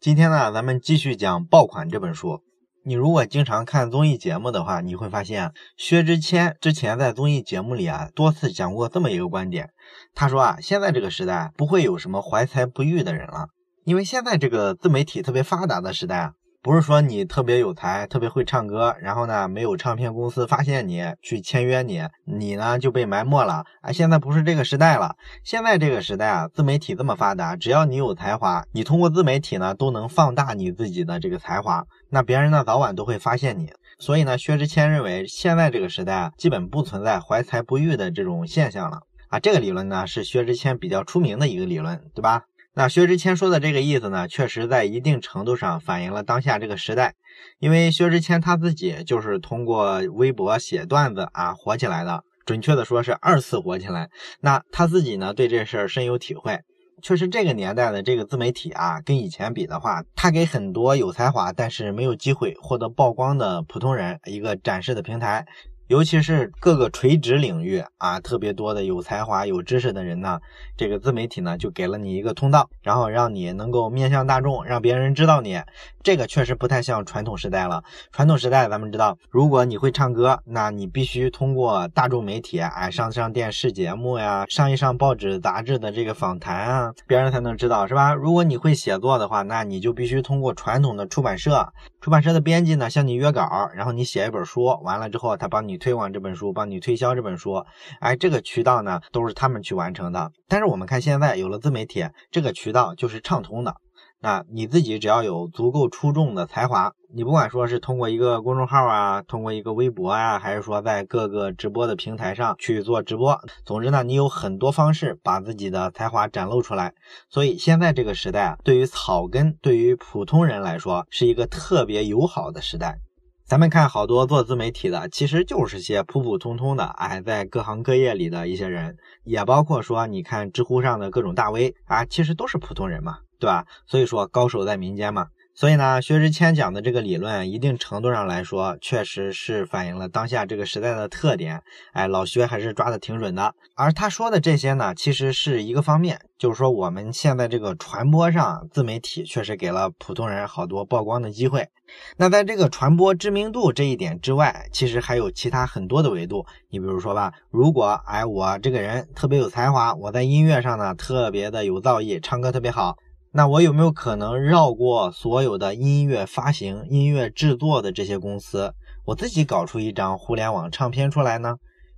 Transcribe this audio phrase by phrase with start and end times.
[0.00, 2.40] 今天呢，咱们继续讲《爆款》这本书。
[2.86, 9.68] 你如果经常看综艺节目的话，你会发现薛之谦之前在综艺节目里啊多次讲过这么一个观点。
[10.14, 13.48] 他说啊，现在这个时代不会有什么怀才不遇的人了，
[13.84, 16.32] 因为现在这个自媒体特别发达的时代啊。
[16.62, 23.64] 不是说你特别有才，特别会唱歌，然后呢，没有唱片公司发现你去签约你，你呢就被埋没了。
[23.80, 25.16] 啊，现在不是这个时代了。
[25.42, 33.72] 现在这个时代啊，自媒体这么发达，只要你有才华，你通过自媒体呢都能放大你自己的这个才华，那别人呢早晚都会发现你。
[33.98, 38.98] 所以呢，薛之谦认为现在这个时代啊，基本不存在怀才不遇的这种现象了。
[39.28, 42.42] 啊，这个理论呢是薛之谦比较出名的一个理论，对吧？
[42.72, 47.14] 那薛之谦说的这个意思呢，确实在一定程度上反映了当下这个时代，
[47.58, 54.08] 因为薛之谦他自己就是通过微博写段子啊火起来的，准确的说是二次火起来。
[54.40, 56.60] 那他自己呢对这事儿深有体会，
[57.02, 65.44] 确实这个年代的这个自媒体啊，跟以前比的话，他给很多有才华但是没有机会获得曝光的普通人一个展示的平台。
[65.90, 70.38] 尤其是各个垂直领域啊，特别多的有才华、有知识的人呢，
[70.76, 75.60] 这个自媒体呢就给了你一个通道，然后让你能够面向大众，让别人知道你。
[76.04, 77.82] 这个确实不太像传统时代了。
[78.12, 88.14] 传统时代咱们知道，如果你会唱歌，那你必须通过大众媒体，哎，上上电视节目呀，上一上报纸杂志的这个访谈啊，别人才能知道，是吧？
[88.14, 95.80] 如果你会写作的话，那你就必须通过传统的出版社，出版社的编辑呢向你约稿，然后你写一本书，完了之后他帮你。
[95.80, 97.64] 推广这本书，帮你推销这本书，
[98.00, 100.30] 哎，这个渠道呢都是他们去完成的。
[100.46, 103.74] 但是我们看现在有了自媒体，这个渠道就是畅通的。
[104.22, 116.92] 那你自己只要有足够出众的才华，你不管说是通过一个公众号啊，通过一个微博啊，还是说在各个直播的平台上去做直播，总之呢，你有很多方式把自己的才华展露出来。
[117.30, 122.98] 所以现在这个时代啊，对于草根，对于普通人来说，是一个特别友好的时代。
[123.46, 133.64] 咱们看好多做自媒体的，其实就是些普普通通的，哎，在各行各业里的一些人，也包括说，你看知乎上的各种大 V 啊，其实都是普通人嘛，对吧？
[133.86, 135.26] 所以说高手在民间嘛。
[135.52, 141.60] 所以呢，薛之谦讲的这个理论，一定程度上来说，确实是反映了当下这个时代的特点。
[141.92, 143.52] 哎，老薛还是抓的挺准的。
[143.74, 151.68] 而他说的这些呢，其实是一个方面，就是说我们现在这个传播上，自媒体确实给了普通人好多曝光的机会。
[152.16, 156.46] 那在这个传播知名度这一点之外，其实还有其他很多的维度。
[156.70, 162.96] 你比如说吧，如果哎我这个人特别有才华，我在音乐上呢特别的有造诣，唱歌特别好。
[163.32, 168.74] 那我有没有可能绕过所有的音乐发行、音乐制作的这些公司，
[169.04, 171.54] 我自己搞出一张互联网唱片出来呢？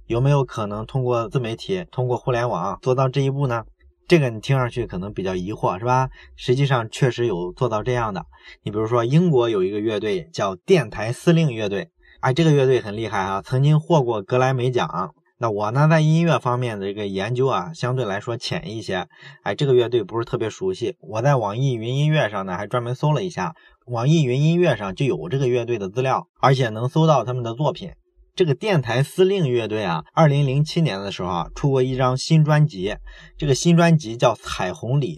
[0.06, 3.64] 有没有可能通过自媒体、通过互联网做到这一步呢？
[4.06, 6.10] 这个你听上去可能比较疑惑，是吧？
[6.36, 8.26] 实际上确实有做到这样的。
[8.62, 11.88] 你比如说，英国有一个乐队叫电台司令乐队，
[12.20, 15.14] 哎，这个乐队很厉害啊，曾经获过格莱美奖。
[15.42, 19.08] 那我呢，在音乐方面的这个研究啊，相对来说浅一些。
[19.42, 20.94] 哎，这个乐队不是特别熟悉。
[21.00, 23.52] 我在网易云音乐上呢，还专门搜了一下，
[23.86, 27.90] 网易云音乐上就有这个乐队的资料，而且能搜到他们的作品。
[28.36, 32.94] 这个电台司令乐队啊，二零零七年的时候啊，出过一张新专辑，
[33.36, 35.16] 这个新专辑叫《彩虹里》，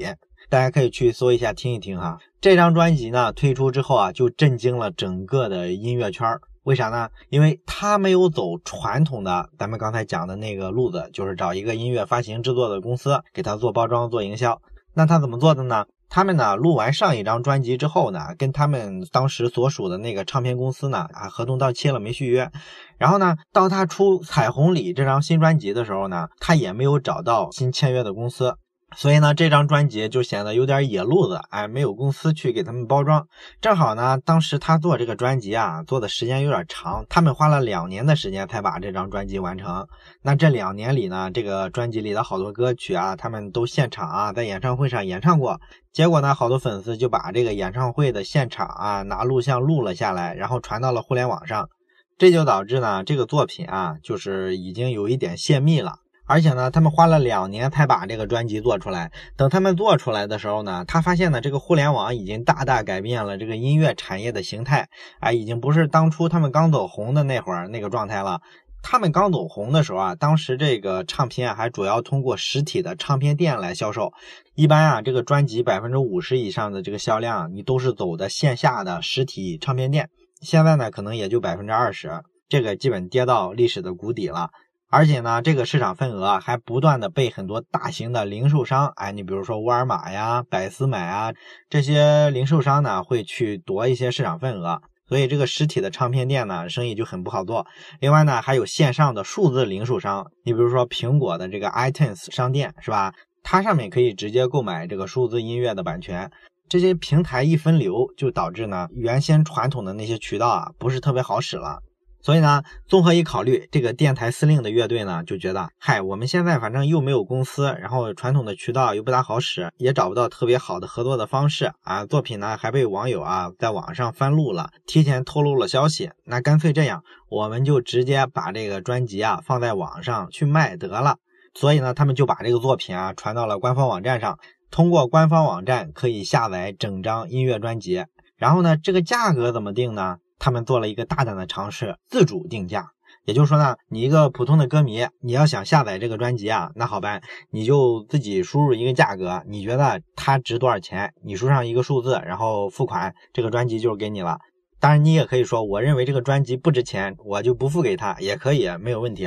[0.49, 2.17] 大家可以去搜一下听一听哈。
[2.41, 6.41] 这张专辑呢推出之后啊，就震惊了整个的音乐圈儿。
[6.65, 7.09] 为啥呢？
[7.29, 14.61] 因为他没有走传统的，咱们刚才讲的那个路子，就是找一个音乐发行制作的公司给他做包装、做营销。
[14.95, 15.85] 那他怎么做的呢？
[16.09, 22.51] 他们呢录完上一张专辑之后呢，跟他们当时所属的那个唱片公司呢啊合同到期了没续约，
[22.99, 28.57] 然后呢到他出《彩虹里》这张新专辑的时候呢，他也没有找到新签约的公司。
[28.97, 33.27] 所以呢，这张专辑就显得有点野路子，哎，没有公司去给他们包装。
[33.61, 39.89] 正好呢，当时他做这个专辑啊，做的时间有点长，他们花了两年的时间才把这张专辑完成。
[40.23, 45.61] 那这两年里呢，这个专辑里的好多歌曲啊，他们都现场啊，在演唱会上演唱过。
[45.93, 51.69] 结果呢，好多粉丝就把这个演唱会的现场啊，拿录像录了下来，然后传到了互联网上。
[52.17, 55.97] 这就导致呢，这个作品啊，就是已经有一点泄密了。
[56.27, 59.13] 而且呢，他们花了两年才把这个专辑做出来。
[59.37, 64.89] 等他们做出来的时候呢，他发现呢，这个互联网已经大大改变了这个音乐产业的形态，
[65.21, 68.41] 哎，已经不是当初他们刚走红的那会儿那个状态了。
[68.87, 74.13] 他们刚走红的时候啊，当时这个唱片还主要通过实体的唱片店来销售，
[74.55, 80.11] 一般啊，这个专辑百分之五十以上的这个销量，你都是走的线下的实体唱片店。
[80.43, 84.51] 现在呢，可能也就百分之二十，这个基本跌到历史的谷底了。
[84.91, 91.33] 而且呢，这个市场份额还不断的被很多大型的零售商，哎，你比如说沃尔玛呀、百思买啊
[91.69, 94.81] 这些零售商呢，会去夺一些市场份额。
[95.07, 97.67] 所以这个实体的唱片店呢，生意就很不好做。
[98.01, 103.13] 另外呢，还有线上的数字零售商，你比如说苹果的这个 iTunes 商店，是吧？
[103.43, 106.31] 它上面可以直接购买这个数字音乐的版权。
[106.71, 111.81] 这些平台一分流，就导致呢，原先传统的那些渠道啊，不是特别好使了。
[112.25, 131.19] 所以呢，综合一考虑，这个电台司令的乐队呢，就觉得，嗨，我们现在反正又没有公司，然后传统的渠道又不大好使，也找不到特别好的合作的方式啊，作品呢还被网友啊在网上翻录了，提前透露了消息，那干脆这样，我们就直接把这个专辑啊放在网上去卖得了。
[131.53, 134.39] 所以呢，他们就把这个作品啊传到了官方网站上，
[134.71, 138.07] 通过官方网站可以下载整张音乐专辑，
[138.39, 140.17] 然后呢，这个价格怎么定呢？
[140.45, 142.91] 他们做了一个大胆的尝试，自主定价。
[143.25, 154.37] 也就是说呢，你一个普通的歌迷，你要想下载这个专辑啊，那好办，你就自己输入一个价格，你觉得它值多少钱，你输上一个数字，然后付款，这个专辑就是给你了。
[154.79, 159.27] 当然，你也可以说，我认为这个专辑不值钱，我就不付给他，也可以，没有问题。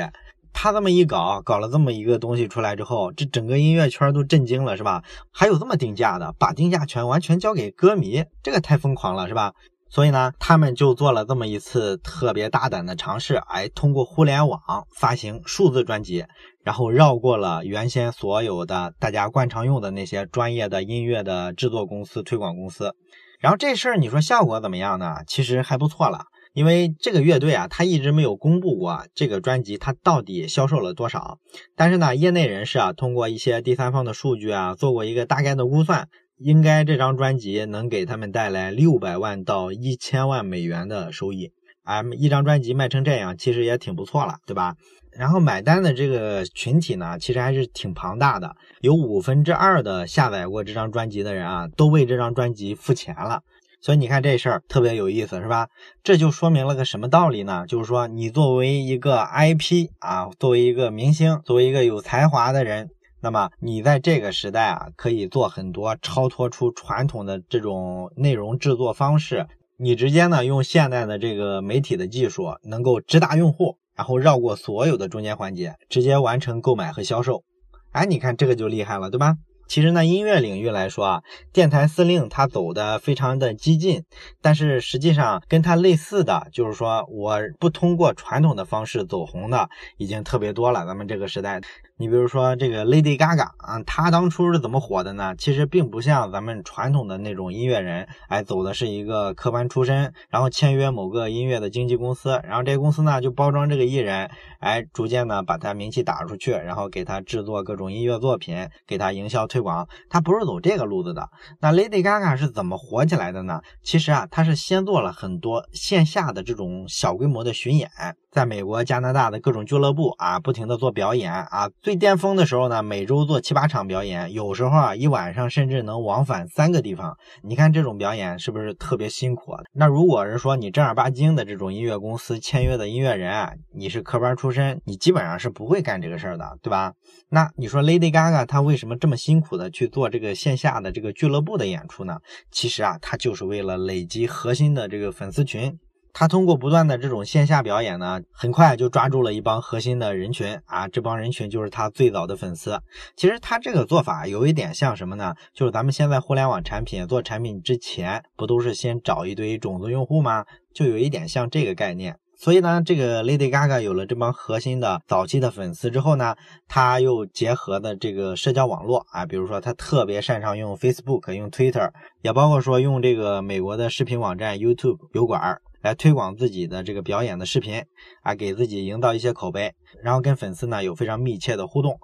[0.53, 5.03] 他这么一搞，搞了这么一个东西出来之后，这整个音乐圈都震惊了，是吧？
[5.33, 9.53] 还有这么定价的，把定价权完全交给歌迷，这个太疯狂了，是吧？
[9.89, 14.59] 所以呢，他们就做了这么一次特别大胆的尝试，哎，通过互联网
[14.95, 16.25] 发行数字专辑，
[16.63, 22.93] 然后绕过了原先所有的大家惯常用的那些专业的音乐的制作公司、推广公司。
[23.39, 25.17] 然后这事儿你说效果怎么样呢？
[25.27, 31.37] 其实还不错了，因为这个乐队啊，他一直没有公布过这个专辑它到底销售了多少。
[31.75, 36.09] 但是呢，业内人士啊，通过一些第三方的数据啊，做过一个大概的估算。
[36.37, 41.51] 应该这张专辑能给他们带来六百万到一千万美元的收益，
[41.83, 44.75] 啊，一张专辑卖成这样，其实也挺不错了，对吧？
[45.11, 53.41] 然后买单的这个群体呢，其实还是挺庞大的，有五分之二的下载过这张专辑的人啊，都为这张专辑付钱了。
[53.81, 55.69] 所以你看这事儿特别有意思，是吧？
[56.03, 57.65] 这就说明了个什么道理呢？
[57.67, 62.89] 就是说，你作为一个 IP 啊，作为一个明星，作为一个有才华的人。
[63.27, 69.45] 那么你在这个时代啊，可以做很多超脱出传统的这种内容制作方式。
[69.75, 77.43] 你直接呢用现代的这个媒体的技术，能够直达用户，然后绕过所有的中间环节，直接完成购买和销售。
[77.91, 79.35] 哎，你看这个就厉害了，对吧？
[79.67, 81.21] 其实呢，音乐领域来说啊，
[81.51, 84.05] 电台司令他走的非常的激进，
[84.41, 90.85] 但是实际上跟他类似的就是说，我不通过传统的方式走红的已经特别多了。
[90.85, 91.59] 咱们这个时代。
[91.99, 95.35] 你比如说这个 Lady Gaga 啊，她当初是怎么火的呢？
[95.35, 104.29] 其实并不像咱们传统的那种音乐人，哎，走的是一个科班出身，然后签约某个音乐的经纪公司，然后这个公司呢就包装这个艺人，
[104.59, 109.89] 哎，逐渐呢把他名气打出去，然后给他制作各种音乐作品，给他营销推广。
[110.07, 111.27] 他不是走这个路子的。
[111.59, 113.59] 那 Lady Gaga 是怎么火起来的呢？
[113.81, 117.89] 其实啊，他是先做了很多线下的这种小规模的巡演。
[118.37, 127.17] 在美国、加拿大的各种俱乐部啊，不停的做表演啊，最巅峰的时候呢，每周做七八场表演，有时候啊，一晚上甚至能往返三个地方。
[127.41, 129.53] 你看这种表演是不是特别辛苦？
[129.73, 136.93] 那如果是说你正儿八经的这种音乐公司签约的音乐人啊，你是科班出身，你基本上是不会干这个事儿的，对吧？
[137.29, 142.19] 那你说 Lady Gaga 她为什么这么辛苦的去做这个线下的这个俱乐部的演出呢？
[142.51, 145.75] 其实啊，她就是为了累积核心的这个粉丝群。
[146.19, 152.81] 他通过不断的这种线下表演呢，很快就抓住了一帮核心的人群啊，这帮人群就是他最早的粉丝。
[153.15, 155.35] 其实他这个做法有一点像什么呢？
[155.53, 160.43] 就是咱们现在互联网产品做产品之前，不都是先找一堆种子用户吗？
[160.73, 162.17] 就有一点像这个概念。
[162.35, 166.35] 所以呢，这个 Lady Gaga 有了这帮核心的早期的粉丝之后呢，
[166.67, 171.91] 他又结合的这个社交网络啊，比如说他特别擅长用 Facebook、用 Twitter，
[172.23, 175.61] 也包括说用这个美国的视频网站 YouTube 油管。
[175.87, 177.81] 来推广自己的这个表演的视频
[178.21, 181.97] 啊，给自己营造一些口碑，然后跟粉丝呢有非常密切的互动。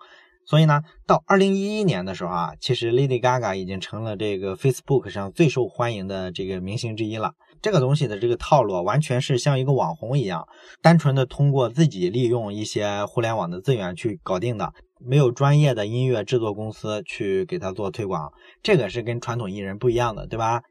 [0.46, 7.34] 所以呢，到二零一一年的时候啊，其实 Lady Gaga 已经成了这个 Facebook 上最受欢迎的这个明星之一了。
[7.62, 10.46] 这个东西的这个套路完全是像一个网红一样，
[10.82, 20.62] 单纯的通过自己利用一些互联网的资源去搞定的，没有专业的音乐制作公司去给他做推广，这个是跟传统艺人不一样的，对吧？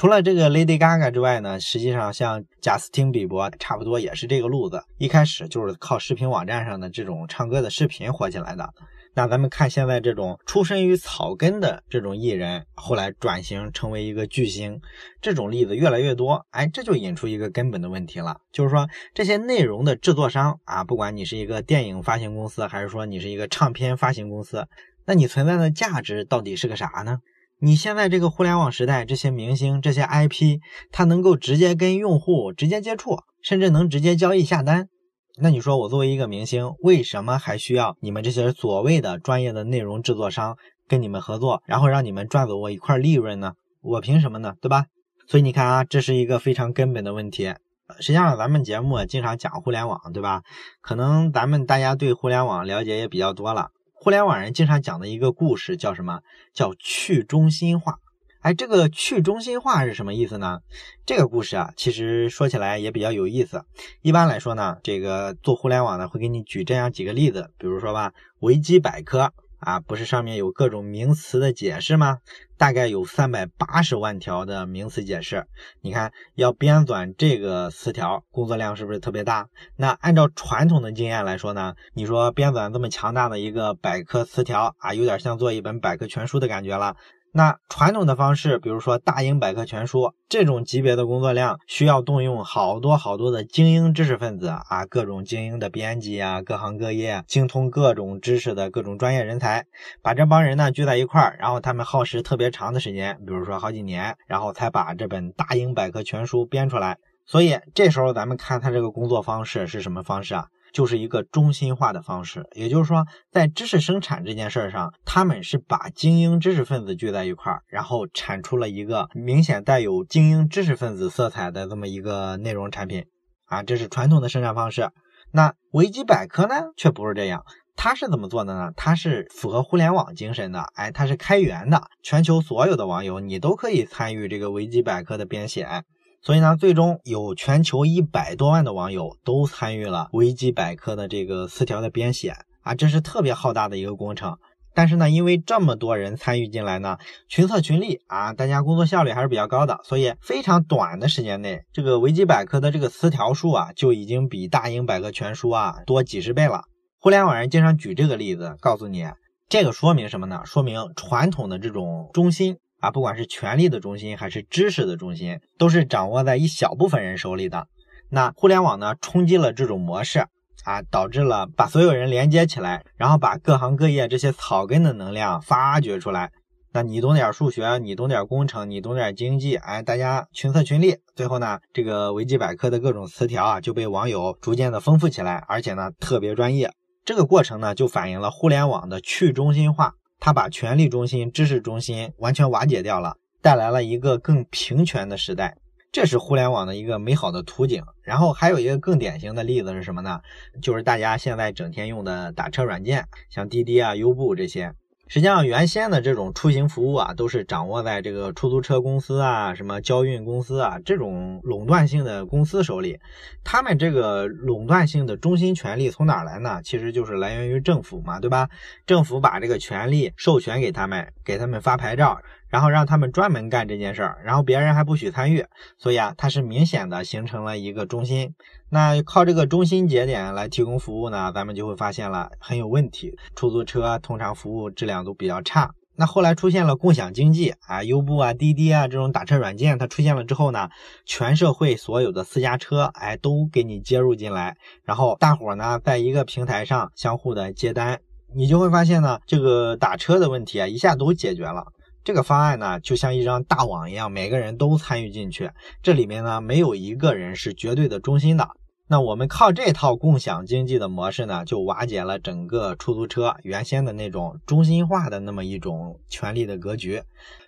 [0.00, 8.72] 除了这个 Lady Gaga 之外呢，实际上像贾斯汀比伯差不多也是这个路子，一开始就是靠视频网站上的这种唱歌的视频火起来的。
[9.12, 14.80] 那咱们看现在这种出身于草根的这种艺人，后来转型成为一个巨星，
[15.20, 16.46] 这种例子越来越多。
[16.48, 24.66] 哎，这就引出一个根本的问题了，就是说这些内容的制作商啊，不管你是一个电影发行公司，还是说你是一个唱片发行公司，
[25.04, 27.18] 那你存在的价值到底是个啥呢？
[27.62, 34.88] 你现在这个互联网时代，这些明星、这些 IP，它能够直接跟用户直接接触，甚至能直接交易下单。
[35.36, 40.56] 那你说我作为一个明星，为什么还需要你们这些所谓的专业的内容制作商
[40.88, 43.52] 跟你们合作，然后让你们赚走我一块利润呢？
[43.82, 44.54] 我凭什么呢？
[44.62, 44.86] 对吧？
[45.28, 47.54] 所以你看啊，这是一个非常根本的问题。
[47.98, 50.42] 实际上，咱们节目经常讲互联网，对吧？
[50.80, 53.68] 可能咱们大家对互联网了解也比较多了。
[54.02, 56.22] 互联网人经常讲的一个故事叫什么？
[56.54, 57.98] 叫去中心化。
[58.40, 60.60] 哎，这个去中心化是什么意思呢？
[61.04, 63.62] 这个故事啊，其实说起来也比较有意思。
[64.00, 72.18] 一般来说呢，这个做互联网的会给你举这样几个例子，比如说吧，维基百科啊，不是上面有各种名词的解释吗？
[72.56, 75.46] 大概有三百八十万条的名词解释。
[75.80, 79.48] 你看，要编纂这个词条，工作量是不是特别大？
[79.76, 86.96] 那按照传统的经验来说呢，你说编纂这么强大的一个百科词条啊，有点像做一本百科全书的感觉了。
[87.32, 99.64] 那传统的方式，比如说大英百科全书这种级别的工作量，需要动用好多好多的精英知识分子啊，各种精英的编辑啊，各行各业精通各种知识的各种专业人才，
[100.02, 106.98] 把这帮人呢聚在一块儿，然后他们耗时特别长的时间，比如说好几年，然后才把这本大英百科全书编出来。
[107.26, 110.46] 所以这时候咱们看他这个工作方式是什么方式啊？
[110.72, 123.04] 就是一个中心化的方式，也就是说，在知识生产这件事儿上，他们是把精英知识分子聚在一块儿，然后产出了一个明显带有精英知识分子色彩的这么一个内容产品
[123.46, 124.90] 啊，这是传统的生产方式。
[125.32, 127.44] 那维基百科呢，却不是这样，
[127.76, 128.70] 它是怎么做的呢？
[128.76, 135.84] 它是符合互联网精神的，哎，它是开源的，全球所有的网友你都可以参与这个维基百科的编写。
[136.22, 144.36] 所以呢，最终有全球一百多万的网友都参与了维基百科的这个词条的编写啊，这是特别浩大的一个工程。
[144.74, 146.98] 但是呢，因为这么多人参与进来呢，
[147.28, 156.64] 群策群力啊，大家工作效率还是比较高的，所以非常短的时间内，这个维基百科的这个词条数啊，就已经比大英百科全书啊多几十倍了。
[157.00, 159.06] 互联网人经常举这个例子，告诉你
[159.48, 160.42] 这个说明什么呢？
[160.44, 162.58] 说明传统的这种中心。
[162.80, 167.66] 啊，不管是权力的中心还是知识的中心，都是掌握在一小部分人手里的。
[168.10, 170.26] 那互联网呢，冲击了这种模式
[170.64, 176.32] 啊，导致了把所有人连接起来，然后把各行各业这些草根的能量发掘出来。
[176.72, 186.70] 那你懂点数学，你懂点工程，你懂点经济，哎，大家群策群力，最后呢，这个维基百科的各种词条啊，就被网友逐渐的丰富起来，而且呢，特别专业。
[187.04, 189.94] 这个过程呢，就反映了互联网的去中心化。
[190.20, 195.56] 他把权力中心、知识中心完全瓦解掉了，带来了一个更平权的时代，
[195.90, 197.82] 这是互联网的一个美好的图景。
[198.02, 200.20] 然后还有一个更典型的例子是什么呢？
[200.60, 204.74] 就是大家现在整天用的打车软件，像滴滴啊、优步这些。
[205.12, 212.96] 实际上，原先的这种出行服务啊，都是掌握在这个出租车公司啊、什么交运公司啊这种垄断性的公司手里。
[213.42, 216.60] 他们这个垄断性的中心权力从哪来呢？
[216.62, 218.48] 其实就是来源于政府嘛，对吧？
[218.86, 222.16] 政府把这个权力授权给他们，给他们发牌照。
[222.50, 225.46] 然后让他们专门干这件事儿，然后别人还不许参与，
[225.78, 228.34] 所以啊，它是明显的形成了一个中心。
[228.68, 233.16] 那靠这个中心节点来提供服务呢，咱们就会发现了很有问题。
[233.34, 235.70] 出租车通常服务质量都比较差。
[235.96, 240.70] 那后来出现了共享经济啊，优步啊、滴滴啊这种打车软件，它出现了之后呢，
[241.04, 248.00] 全社会所有的私家车，哎，都给你接入进来，然后大伙呢在一个平台上相互的接单，
[248.34, 251.66] 你就会发现呢，这个打车的问题啊，一下都解决了。
[252.02, 255.50] 这个方案呢，就像一张大网一样，每个人都参与进去。
[255.82, 258.48] 这里面呢，没有一个人是绝对的中心的。
[258.88, 267.02] 那我们靠这套共享经济的模式呢，就瓦解了整个出租车原先的那种中心化的那么一种权力的格局。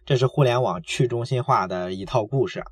[0.04, 2.62] 这是互联网去中心化的一套故事。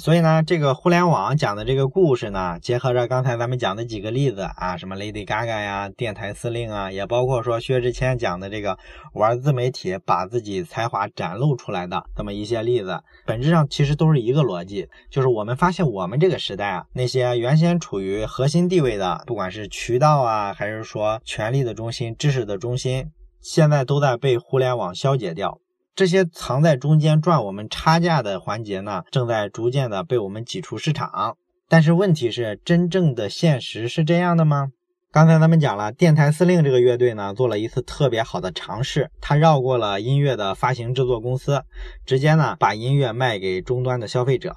[0.00, 8.76] 所以呢，这个互联网讲的这个故事呢，结合着刚才咱们讲的几个例子啊，什么 Lady Gaga 呀、电台司令啊，也包括说薛之谦讲的这个
[9.14, 25.60] 玩自媒体把自己才华展露出来的这么一些例子，本质上其实都是一个逻辑，就是我们发现我们这个时代啊，那些原先处于核心地位的，不管是渠道啊，还是说权力的中心、知识的中心，现在都在被互联网消解掉。
[25.96, 31.38] 这些藏在中间赚我们差价的环节呢，正在逐渐的被我们挤出市场。
[31.70, 34.68] 但是问题是，真正的现实是这样的吗？
[35.10, 41.62] 刚才咱们讲了，电台司令这个乐队呢，做了一次特别好的尝试，他绕过了音乐的发行制作公司，
[42.04, 44.54] 直接呢把音乐卖给终端的消费者。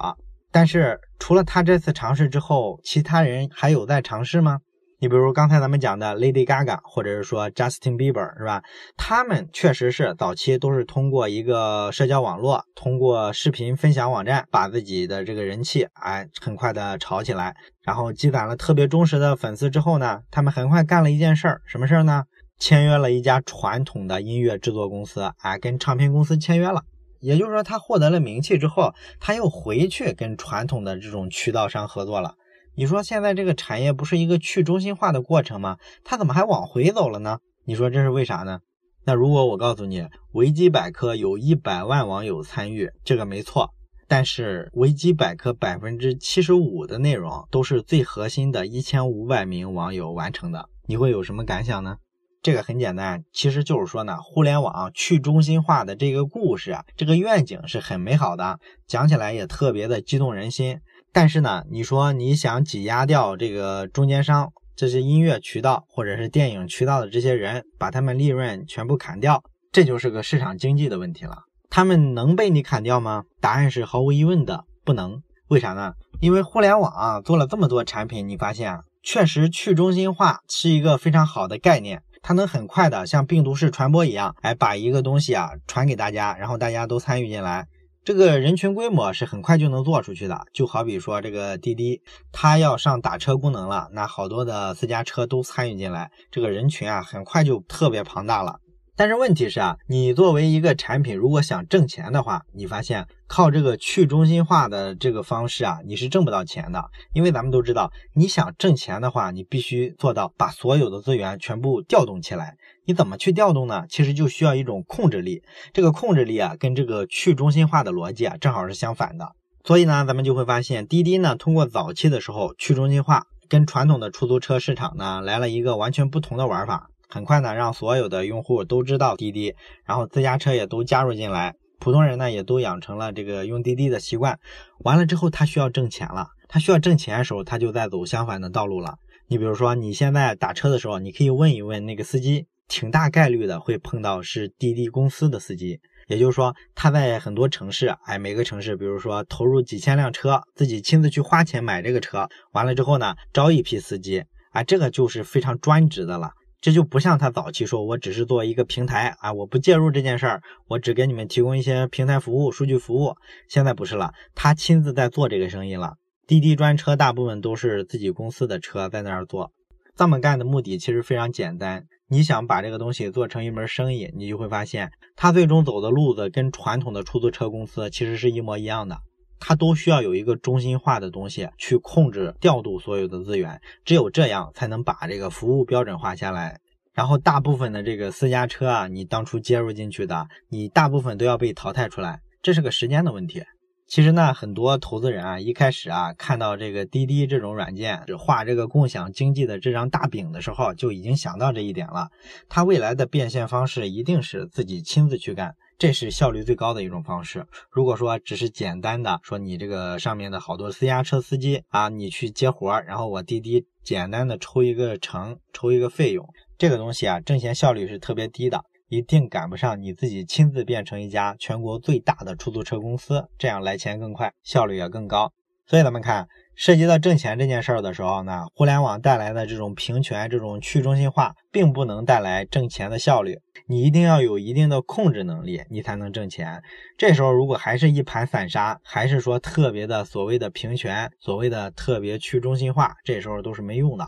[0.51, 4.60] 但是除了他这次尝试之后，其他人还有在尝试吗？
[5.01, 8.61] 你比如刚才咱们讲的 Lady Gaga，或者是说 Justin Bieber，是吧？
[8.97, 22.25] 他们确实是早期都是通过一个社交网络，通过视频分享网站，把自己的这个人气哎很快的炒起来，然后积攒了特别忠实的粉丝之后呢，他们很快干了一件事儿，什么事儿呢？
[22.59, 26.81] 签约了一家传统的音乐制作公司，哎，跟唱片公司签约了。
[27.21, 32.33] 也就是说，他获得了名气之后，他又回去跟传统的这种渠道商合作了。
[32.75, 35.77] 你说现在这个产业不是一个去中心化的过程吗？
[36.03, 37.39] 它怎么还往回走了呢？
[37.65, 38.59] 你说这是为啥呢？
[39.05, 43.71] 那如果我告诉你，维基百科有一百万网友参与，这个没错。
[44.07, 51.97] 但是维基百科百分之七十五的内容都是最核心的一千五百名网友完成的，你会有什么感想呢？
[52.41, 60.79] 这个很简单，其实就是说呢，互联网去中心化的这个故事啊，这个愿景是很美好的，讲起来也特别的激动人心。
[61.11, 71.43] 但是呢，你说你想挤压掉这个中间商，这些音乐渠道或者是电影渠道的这些人，把他们利润全部砍掉，这就是个市场经济的问题了。
[71.69, 73.23] 他们能被你砍掉吗？
[73.41, 75.21] 答案是毫无疑问的，不能。
[75.49, 75.93] 为啥呢？
[76.19, 87.67] 因为互联网啊做了这么多产品，你发现啊确实去中心化是一个非常好的概念，它能很快的像病毒式传播一样，哎，把一个东西啊传给大家，然后大家都参与进来。
[88.05, 92.01] 这个人群规模是很快就能做出去的，就好比说这个滴滴，
[92.31, 98.59] 它要上打车功能了，那好多的私家车都参与进来，这个人群啊，很快就特别庞大了。
[98.99, 106.83] 但是问题是啊，你作为一个产品，如果想挣钱的话，你发现靠这个去中心化的这个方式啊，你是挣不到钱的。
[107.13, 112.57] 因为咱们都知道，你想挣钱的话，你必须做到把所有的资源全部调动起来。
[112.85, 113.85] 你怎么去调动呢？
[113.87, 115.43] 其实就需要一种控制力。
[115.71, 119.31] 这个控制力啊，跟这个去中心化的逻辑啊，正好是相反的。
[119.63, 126.89] 所以呢，咱们就会发现，滴滴呢，通过早期的时候去中心化，跟传统的出租车市场呢，来了一个完全不同的玩法。
[127.09, 134.39] 很快呢，让所有的用户都知道滴滴，然后自家车也都加入进来，普通人呢也都养成了这个用滴滴的习惯。
[134.83, 138.95] 完了之后，他需要挣钱了，他需要挣钱的时候，他就在走相反的道路了。
[139.27, 156.31] 你比如说，你现在打车的时候，你可以问一问那个司机，挺大概率的会碰到是滴滴公司的司机，也就是说他在很多城市，哎，每个城市，比如说投入几千辆车，自己亲自去花钱买这个车，完了之后呢，招一批司机，啊，这个就是非常专职的了。
[156.62, 163.15] 这就不像他早期说，我只是做一个平台啊，我不介入这件事儿，我只给你们提供一些平台服务、数据服务。
[163.48, 165.93] 现在不是了，他亲自在做这个生意了。
[166.28, 169.52] 滴滴专车大部分都是自己公司的车在那儿做，
[169.95, 171.86] 这么干的目的其实非常简单。
[172.10, 178.98] 你想把这个东西做成一门生意，你就会发现，他最终走的路子跟传统的出租车公司其实是一模一样的。
[179.39, 186.60] 它都需要有一个中心化的东西去控制调度所有的资源，只有这样才能把这个服务标准化下来。
[186.93, 193.41] 然后大部分的这个私家车啊，你当初接入进去的，你大部分都要被淘汰出来，这是个时间的问题。
[193.89, 202.10] 其实呢，很多投资人啊，一开始啊看到这个滴滴这种软件画这个共享经济的这张大饼的时候，就已经想到这一点了。
[202.47, 205.56] 它未来的变现方式一定是自己亲自去干。
[205.80, 207.47] 这是效率最高的一种方式。
[207.71, 216.28] 如果说只是简单的说，你这个上面的好多私家车司机啊，你去接活，然后我滴滴简单的抽一个成，抽一个费用，
[216.60, 225.32] 这个东西啊，挣钱效率是特别低的，一定赶不上你自己亲自变成一家全国最大的出租车公司，这样来钱更快，效率也更高。
[225.65, 226.28] 所以咱们看。
[226.56, 233.39] 涉及到挣钱这件事儿的时候呢，互联网带来的这种平权、这种去中心化，并不能带来挣钱的效率。
[233.65, 236.62] 你一定要有一定的控制能力，你才能挣钱。
[236.97, 244.06] 这时候如果还是一盘散沙，还是说特别的所谓的平权、所谓的特别去中心化，这时候都是没用的。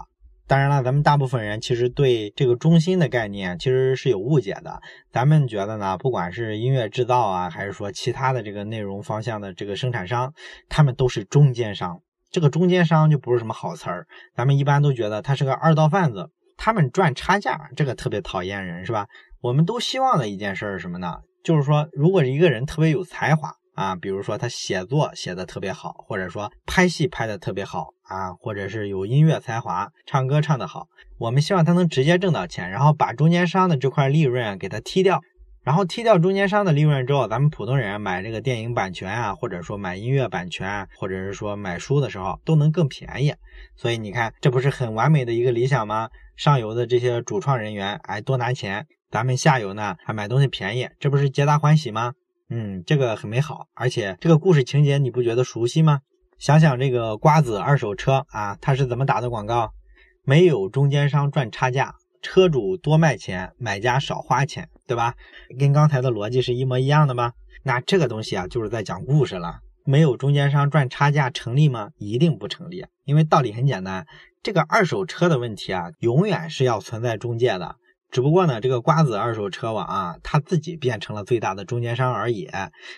[0.52, 4.82] 当然了，咱们大部分人其实对这个中心的概念其实是有误解的。
[5.10, 10.34] 咱们觉得呢，不管是音乐制造啊，还是说其他的这个内容方向的这个生产商，
[10.68, 12.02] 他们都是中间商。
[12.30, 19.08] 这个中间商就不是什么好词儿，咱们一般都觉得他是个二道贩子，他们赚差价，这个特别讨厌人，是吧？
[19.40, 21.20] 我们都希望的一件事是什么呢？
[21.46, 35.21] 就是说，如果一个人特别有才华啊，比如说他写作写的特别好，或者说拍戏拍的特别好啊，或者是有音乐才华，唱歌唱得好，我们希望他能直接挣到钱，然后把中间商的这块利润给他踢掉。
[35.63, 43.34] 然后踢掉中间商的利润之后，咱们普通人买这个电影版权啊，或者说买音乐版权，或者是说买书的时候，都能更便宜。
[43.76, 46.10] 所以你看，这不是很完美的一个理想吗？
[46.36, 52.13] 上游的这些主创人员哎多拿钱，咱们下游呢还买东西便宜，这不是皆大欢喜吗？
[52.50, 56.00] 嗯，这个很美好，而且这个故事情节你不觉得熟悉吗？
[56.41, 59.73] 想想这个瓜子二手车啊，它是怎么打的广告？
[60.23, 61.93] 没有中间商赚差价。
[62.23, 65.13] 车主多卖钱，买家少花钱，对吧？
[65.60, 67.34] 跟刚才的逻辑是一模一样的吗？
[67.62, 69.60] 那这个东西啊，就是在讲故事了。
[69.86, 71.91] 没有中间商赚差价成立吗？
[71.97, 74.08] 一定不成立，因为道理很简单，
[74.41, 77.75] 这个二手车的问题啊，永远是要存在中介的。
[78.12, 82.50] 只不过呢，这个瓜子二手车网啊，他自己变成了最大的中间商而已。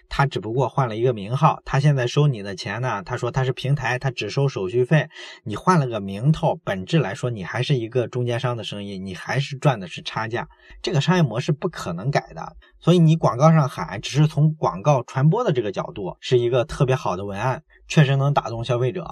[0.09, 5.07] 他只不过换了一个名号，他现在收你的钱呢，他说他是平台，他只收手续费。
[5.43, 10.47] 你换了个名头，本质来说，你还是一个中间商的生意，你还是赚的是差价。
[10.81, 12.55] 这个商业模式不可能改的。
[12.79, 19.05] 所以你广告上喊，只是从广告传播的这个角度，是一个特别好的文案，确实能打动消费者。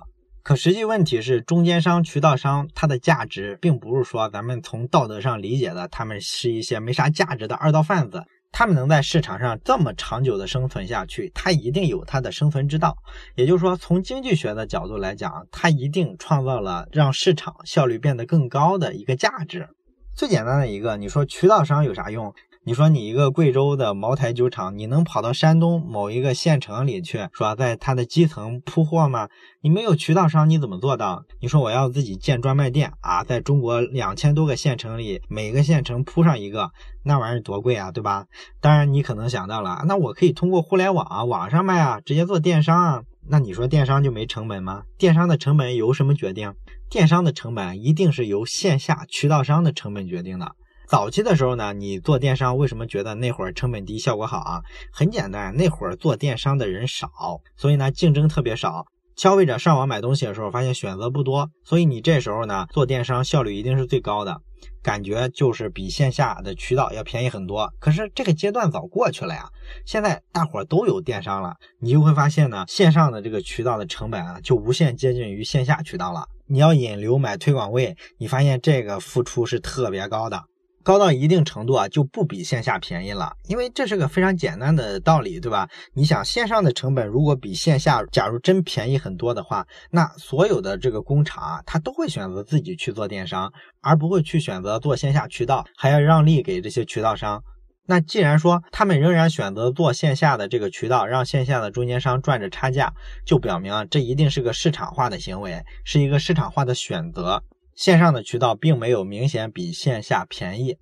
[0.43, 8.23] 可实际问题是，中间商、渠道商，它的价值并不是说咱们从道德上理解的，他们是一些没啥价值的二道贩子。
[8.51, 12.97] 他们能在市场上这么长久的生存下去，他一定有他的生存之道。
[13.35, 19.69] 也就是说，从经济学的角度来讲，他一定创造了让市场效率变得更高的一个价值。
[20.15, 22.33] 最简单的一个，你说渠道商有啥用？
[22.63, 29.29] 你说你一个贵州的茅台酒厂，你能跑到山东某一个县城里去，说在它的基层铺货吗？
[29.61, 31.23] 你没有渠道商，你怎么做到？
[31.39, 36.69] 你说我要自己建专卖店啊，在中国两千多个县城里，每个县城铺上一个，
[37.03, 38.25] 那玩意儿多贵啊，对吧？
[38.59, 43.01] 当然你可能想到了，那我可以通过互联网啊网上卖啊，直接做电商啊。
[43.27, 44.83] 那你说电商就没成本吗？
[44.99, 46.53] 电商的成本由什么决定？
[46.91, 50.51] 电商的成本一定是由线下渠道商的成本决定的。
[50.91, 54.61] 早期的时候呢，你做电商为什么觉得那会儿成本低、效果好啊？
[54.91, 57.09] 很简单，那会儿做电商的人少，
[57.55, 58.85] 所以呢竞争特别少。
[59.15, 64.41] 消费者上网买东西的时候，发现选择不多，所以你这时候呢做电商效率一定是最高的，
[64.83, 67.71] 感觉就是比线下的渠道要便宜很多。
[67.79, 69.47] 可是这个阶段早过去了呀，
[69.85, 76.25] 现在大伙都有电商了，你就会发现呢，线上的这个渠道的成本啊就无限接近于线下渠道了。
[76.47, 80.43] 你要引流买推广位，你发现这个付出是特别高的。
[80.83, 85.69] 高到一定程度啊，就不比线下便宜了，因为这是个非常简单的道理，对吧？
[85.93, 97.43] 你想线上的成本如果比线下，假如真便宜很多的话，那所有的这个工厂啊，他都会选择自己去做电商，而不会去选择做线下渠道，还要让利给这些渠道商。
[97.87, 102.93] 那既然说他们仍然选择做线下的这个渠道，让线下的中间商赚着差价，
[103.25, 107.43] 就表明啊这一定是个市场化的行为，是一个市场化的选择。
[107.75, 110.77] 线上的渠道并没有明显比线下便宜。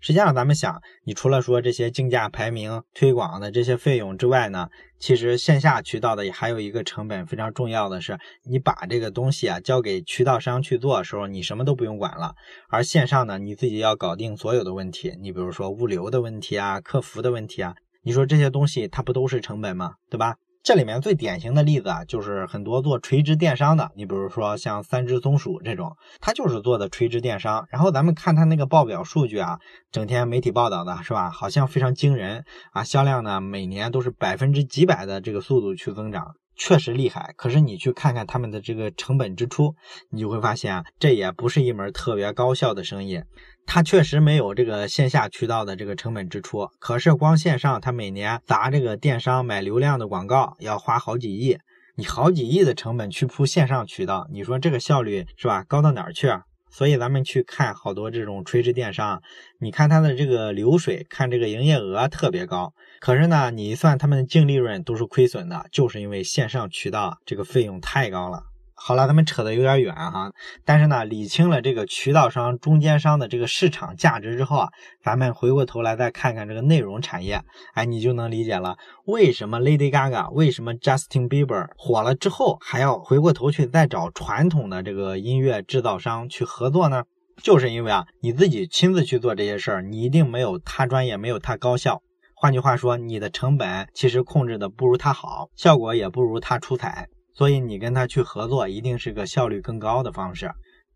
[0.00, 12.34] 实际上，咱们想，你除了说这些竞价排名、推广的这些费用之外呢，其实线下渠道的也还有一个成本非常重要的是，你把这个东西啊交给渠道商去做的时候，你什么都不用管了。
[12.68, 19.94] 而线上呢，你自己要搞定所有的问题，你比如说物流的问题啊、客服的问题啊，你说这些东西它不都是成本吗？
[20.10, 20.36] 对吧？
[20.64, 27.66] 这里面最典型的例子啊，就是很多做垂直电商的，你比如说像三只松鼠这种，它就是做的垂直电商。
[27.68, 29.58] 然后咱们看它那个报表数据啊，
[29.92, 31.28] 整天媒体报道的是吧？
[31.28, 37.34] 好像非常惊人啊，销量呢每年都是百分之几百的这个速度去增长，确实厉害。
[37.36, 39.74] 可是你去看看他们的这个成本支出，
[40.10, 43.20] 你就会发现啊，这也不是一门特别高效的生意。
[43.66, 51.58] 它确实没有这个线下渠道的这个成本支出，可是光线上，它每年砸这个电商买流量的广告要花好几亿，
[51.96, 55.64] 你好几亿的成本去铺线上渠道，你说这个效率是吧？
[55.66, 56.42] 高到哪儿去啊？
[56.70, 59.22] 所以咱们去看好多这种垂直电商，
[59.60, 68.42] 你看它的这个流水，看这个营业额特别高，可是呢，你一算他们的净利润都是亏损的，就是因为线上渠道这个费用太高了。
[68.86, 70.30] 好了，咱们扯的有点远哈，
[70.62, 74.68] 但是呢，理清了这个渠道商、中间商的这个市场价值之后啊，
[75.02, 77.42] 咱们回过头来再看看这个内容产业，
[77.72, 87.04] 哎，你就能理解了，为什么 Lady Gaga、为什么 Justin Bieber 火了之后还要回过头去再找传统的这个音乐制造商去合作呢？
[87.42, 92.02] 就是因为啊，你自己亲自去做这些事儿，你一定没有他专业，没有他高效。
[92.34, 97.08] 换句话说，你的成本其实控制的不如他好，效果也不如他出彩。
[97.34, 100.50] 所以你跟他去合作，一定是个效率更高的方式。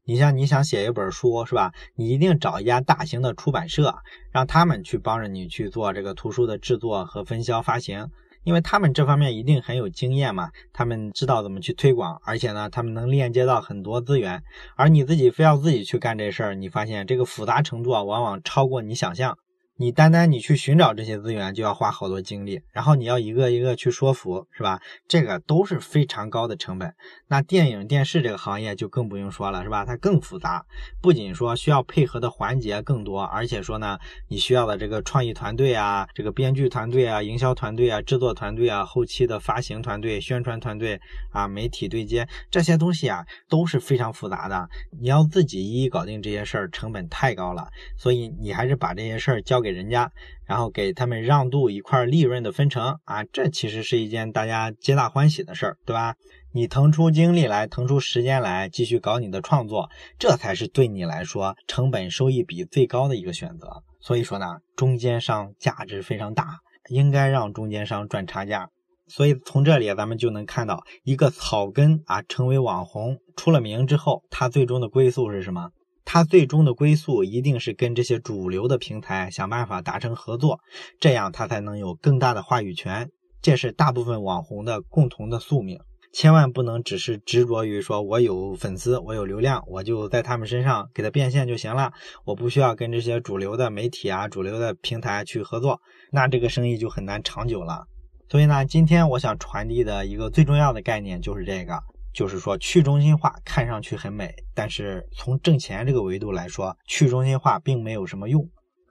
[0.04, 1.70] 你像你想写一本书，是吧？
[1.94, 3.94] 你一定找一家大型的出版社，
[4.32, 8.08] 让他们去帮着你去做这个图书的制作和分销发行，
[8.42, 14.42] 因为他们这方面一定很有经验嘛，他们知道怎么去推广，而且呢，他们能链接到很多资源。
[14.76, 19.36] 而你自己非要自己去干这事儿，你发现这个复杂程度啊，往往超过你想象。
[19.80, 24.80] 你单单你去寻找这些资源就要花好多精力，然后你要一个一个去说服，是吧？
[25.06, 26.92] 这个都是非常高的成本。
[27.28, 29.84] 那电影电视这个行业就更不用说了，是吧？
[29.84, 30.66] 它更复杂，
[31.00, 44.68] 不仅说需要配合的环节更多，而且说呢，你需要的这个创意团队啊，这个编剧团队啊，营销团队啊，制作团队啊，后期的发行团队、宣传团队啊，媒体对接这些东西啊，都是非常复杂的。
[45.00, 47.68] 你要自己一一搞定这些事儿，成本太高了。
[47.96, 49.67] 所以你还是把这些事儿交给。
[49.68, 50.10] 给人家，
[50.46, 56.14] 然后给他们让渡一块利润的分成啊，这其实是一件大家皆大欢喜的事儿，对吧？
[56.54, 63.82] 你腾出精力来，腾出时间来，继续搞你的创作，这才是对你来说成本收益比最高的一个选择。
[64.00, 68.70] 所以说呢，中间商价值非常大，应该让中间商赚差价。
[69.06, 75.70] 所以从这里咱们就能看到，一个草根啊成为网红出了名之后，他最终的归宿是什么？
[76.10, 80.58] 他最终的归宿一定是跟这些主流的平台想办法达成合作，
[80.98, 83.10] 这样他才能有更大的话语权。
[83.42, 85.78] 这是大部分网红的共同的宿命。
[86.10, 91.92] 千万不能只是执着于说我有粉丝，我有流量，我就在他们身上给他变现就行了，
[92.24, 95.78] 我不需要跟这些主流的媒体啊、主流的平台去合作，
[96.10, 97.84] 那这个生意就很难长久了。
[98.30, 101.78] 所以呢，今天我想传递的一个最重要的概念就是这个。
[102.18, 108.44] 就是说，去中心化看上去很美，但是从挣钱这个维度来说，去中心化并没有什么用。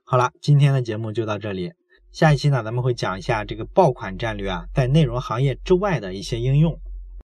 [0.06, 1.74] 好了，今天的节目就到这里，
[2.14, 6.80] 下一期呢，咱们会讲一下这个爆款战略啊，在内容行业之外的一些应用。